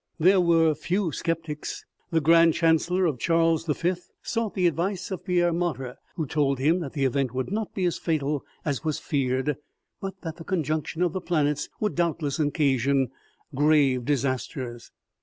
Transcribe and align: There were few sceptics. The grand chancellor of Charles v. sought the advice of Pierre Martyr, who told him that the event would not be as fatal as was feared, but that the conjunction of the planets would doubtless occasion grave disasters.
There 0.19 0.41
were 0.41 0.73
few 0.73 1.11
sceptics. 1.11 1.85
The 2.09 2.21
grand 2.21 2.55
chancellor 2.55 3.05
of 3.05 3.19
Charles 3.19 3.67
v. 3.67 3.93
sought 4.23 4.55
the 4.55 4.65
advice 4.65 5.11
of 5.11 5.23
Pierre 5.23 5.53
Martyr, 5.53 5.95
who 6.15 6.25
told 6.25 6.57
him 6.57 6.79
that 6.79 6.93
the 6.93 7.05
event 7.05 7.35
would 7.35 7.51
not 7.51 7.75
be 7.75 7.85
as 7.85 7.99
fatal 7.99 8.43
as 8.65 8.83
was 8.83 8.97
feared, 8.97 9.57
but 9.99 10.19
that 10.23 10.37
the 10.37 10.43
conjunction 10.43 11.03
of 11.03 11.13
the 11.13 11.21
planets 11.21 11.69
would 11.79 11.93
doubtless 11.93 12.39
occasion 12.39 13.11
grave 13.53 14.03
disasters. 14.03 14.89